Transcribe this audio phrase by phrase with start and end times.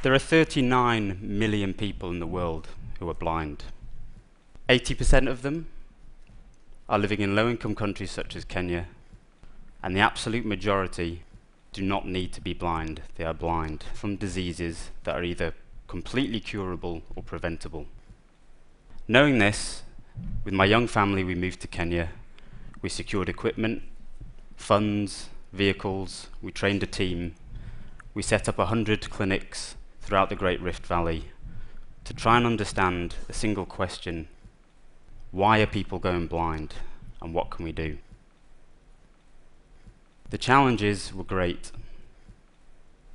[0.00, 2.68] There are 39 million people in the world
[3.00, 3.64] who are blind.
[4.68, 5.66] 80% of them
[6.88, 8.86] are living in low-income countries such as Kenya,
[9.82, 11.24] and the absolute majority
[11.72, 13.02] do not need to be blind.
[13.16, 15.52] They are blind from diseases that are either
[15.88, 17.86] completely curable or preventable.
[19.08, 19.82] Knowing this,
[20.44, 22.10] with my young family we moved to Kenya.
[22.82, 23.82] We secured equipment,
[24.54, 27.34] funds, vehicles, we trained a team.
[28.14, 31.26] We set up 100 clinics throughout the Great Rift Valley
[32.04, 34.28] to try and understand a single question.
[35.30, 36.74] Why are people going blind
[37.20, 37.98] and what can we do?
[40.30, 41.70] The challenges were great.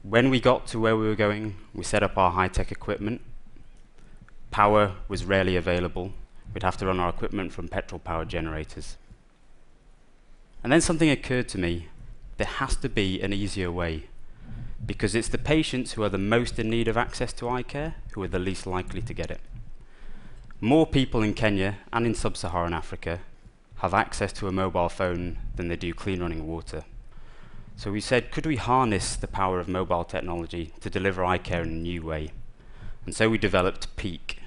[0.03, 3.21] When we got to where we were going, we set up our high-tech equipment.
[4.51, 6.13] Power was rarely available.
[6.53, 8.97] We'd have to run our equipment from petrol-powered generators.
[10.63, 11.87] And then something occurred to me.
[12.37, 14.05] There has to be an easier way
[14.85, 17.95] because it's the patients who are the most in need of access to eye care
[18.13, 19.39] who are the least likely to get it.
[20.59, 23.19] More people in Kenya and in sub-Saharan Africa
[23.77, 26.83] have access to a mobile phone than they do clean running water.
[27.75, 31.63] So we said, could we harness the power of mobile technology to deliver eye care
[31.63, 32.31] in a new way?
[33.05, 34.39] And so we developed Peek,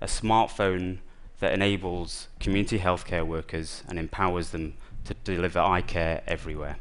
[0.00, 0.98] a smartphone
[1.40, 4.74] that enables community healthcare workers and empowers them
[5.04, 6.76] to deliver eye care everywhere.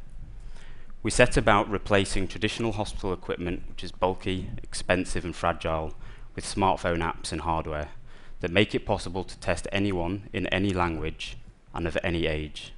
[1.03, 5.93] We set about replacing traditional hospital equipment, which is bulky, expensive and fragile,
[6.33, 7.89] with smartphone apps and hardware
[8.39, 11.37] that make it possible to test anyone in any language
[11.73, 12.71] and of any age.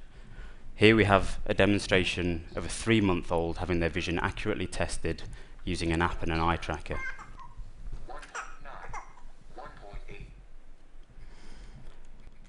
[0.74, 5.22] Here we have a demonstration of a three-month-old having their vision accurately tested
[5.64, 6.98] using an app and an eye tracker.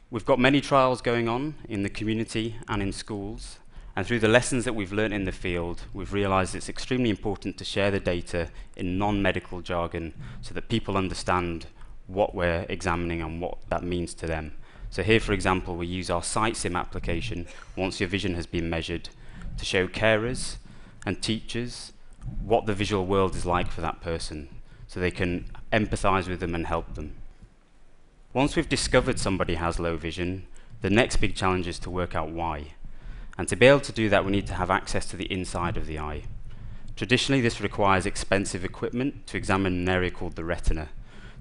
[0.09, 3.59] We've got many trials going on in the community and in schools,
[3.97, 7.57] and through the lessons that we've learned in the field, we've realized it's extremely important
[7.57, 11.65] to share the data in non-medical jargon so that people understand
[12.05, 14.51] what we're examining and what that means to them.
[14.91, 19.09] So here, for example, we use our SightSim application once your vision has been measured
[19.57, 20.57] to show carers
[21.03, 21.91] and teachers
[22.43, 24.47] what the visual world is like for that person
[24.85, 27.15] so they can empathize with them and help them.
[28.31, 30.45] Once we've discovered somebody has low vision,
[30.81, 32.75] the next big challenge is to work out why.
[33.37, 35.77] And to be able to do that, we need to have access to the inside
[35.77, 36.23] of the eye.
[36.95, 40.89] Traditionally, this requires expensive equipment to examine an area called the retina.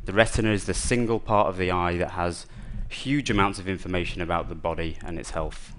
[0.04, 2.46] The retina is the single part of the eye that has
[2.88, 5.72] huge amounts of information about the body and its health.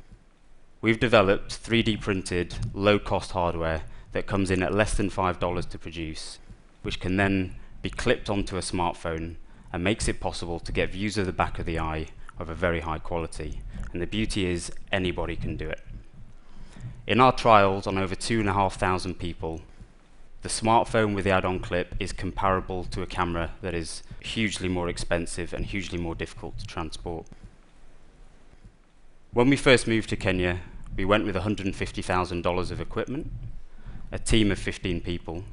[0.82, 5.78] We've developed 3D printed, low cost hardware that comes in at less than $5 to
[5.78, 6.40] produce,
[6.82, 9.36] which can then be clipped onto a smartphone
[9.72, 12.08] and makes it possible to get views of the back of the eye
[12.40, 13.62] of a very high quality.
[13.92, 15.87] And the beauty is anybody can do it.
[17.08, 19.62] In our trials on over 2,500 people,
[20.42, 24.90] the smartphone with the add-on clip is comparable to a camera that is hugely more
[24.90, 27.26] expensive and hugely more difficult to transport.
[29.32, 30.60] When we first moved to Kenya,
[30.98, 33.32] we went with $150,000 of equipment,
[34.12, 35.46] a team of 15 people,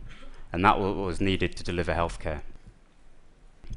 [0.53, 2.41] and that was needed to deliver healthcare.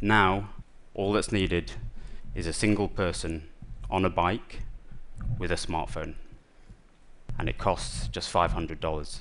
[0.02, 0.50] Now,
[0.96, 1.74] all that's needed
[2.34, 3.50] is a single person
[3.88, 4.62] on a bike
[5.38, 6.16] with a smartphone,
[7.38, 9.20] and it costs just $500.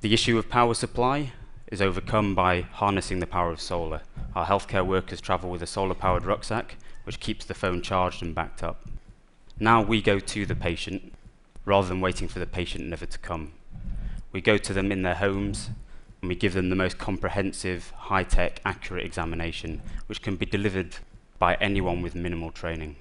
[0.00, 1.32] The issue of power supply
[1.70, 4.02] is overcome by harnessing the power of solar.
[4.34, 8.62] Our healthcare workers travel with a solar-powered rucksack, which keeps the phone charged and backed
[8.62, 8.88] up.
[9.58, 11.14] Now we go to the patient,
[11.64, 13.52] rather than waiting for the patient never to come.
[14.32, 15.70] We go to them in their homes,
[16.20, 20.96] and we give them the most comprehensive, high-tech, accurate examination, which can be delivered
[21.38, 22.96] by anyone with minimal training.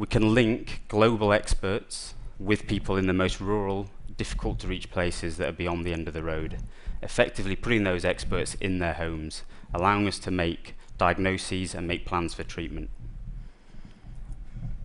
[0.00, 5.36] We can link global experts with people in the most rural difficult to reach places
[5.36, 6.56] that are beyond the end of the road,
[7.02, 9.42] effectively putting those experts in their homes,
[9.74, 12.88] allowing us to make diagnoses and make plans for treatment.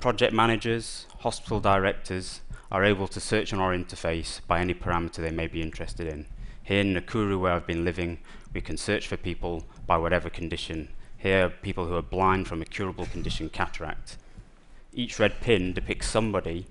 [0.01, 5.31] Project managers, hospital directors are able to search on our interface by any parameter they
[5.31, 6.25] may be interested in.
[6.61, 8.19] Here in Nakuru, where I've been living,
[8.53, 10.89] we can search for people by whatever condition.
[11.17, 14.17] Here, people who are blind from a curable condition, cataract.
[14.95, 16.67] Each red pin depicts somebody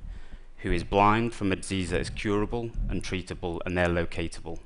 [0.58, 4.58] who is blind from a disease that is curable and treatable and they're locatable.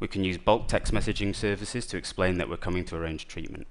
[0.00, 3.68] We can use bulk text messaging services to explain that we're coming to arrange treatment.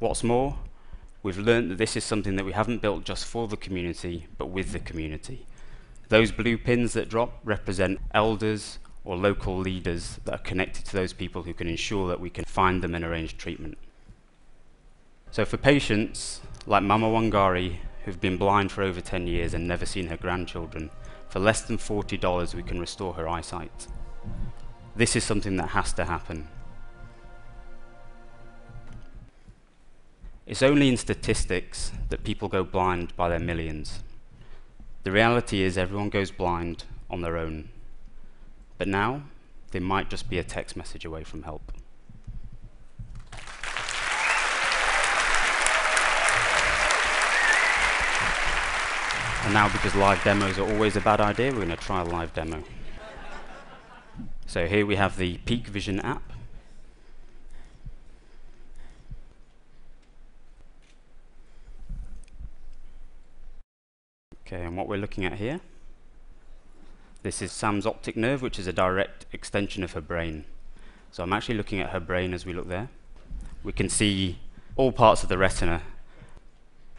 [0.00, 0.58] What's more,
[1.22, 4.50] we've learned that this is something that we haven't built just for the community, but
[4.50, 5.46] with the community.
[6.10, 11.14] Those blue pins that drop represent elders or local leaders that are connected to those
[11.14, 13.78] people who can ensure that we can find them and arrange treatment.
[15.30, 19.86] So for patients like Mama Wangari, who've been blind for over 10 years and never
[19.86, 20.90] seen her grandchildren.
[21.28, 23.86] For less than $40, we can restore her eyesight.
[24.94, 26.48] This is something that has to happen.
[30.46, 34.00] It's only in statistics that people go blind by their millions.
[35.04, 37.70] The reality is everyone goes blind on their own.
[38.76, 39.22] But now,
[39.70, 41.72] they might just be a text message away from help.
[49.52, 52.04] And now, because live demos are always a bad idea, we're going to try a
[52.04, 52.64] live demo.
[54.46, 56.22] so here we have the Peek Vision app.
[64.46, 65.60] Okay, and what we're looking at here,
[67.22, 70.46] this is Sam's optic nerve, which is a direct extension of her brain.
[71.10, 72.88] So I'm actually looking at her brain as we look there.
[73.62, 74.38] We can see
[74.76, 75.82] all parts of the retina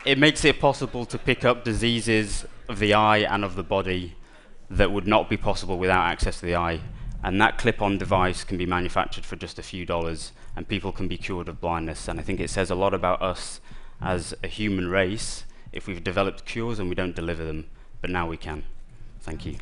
[0.05, 4.15] it makes it possible to pick up diseases of the eye and of the body
[4.69, 6.79] that would not be possible without access to the eye.
[7.23, 11.07] And that clip-on device can be manufactured for just a few dollars, and people can
[11.07, 12.07] be cured of blindness.
[12.07, 13.61] And I think it says a lot about us
[14.01, 17.65] as a human race if we've developed cures and we don't deliver them,
[18.01, 18.63] but now we can.
[19.21, 19.55] Thank you.